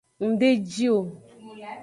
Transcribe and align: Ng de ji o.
Ng 0.27 0.35
de 0.39 0.49
ji 0.71 0.85
o. 0.97 0.99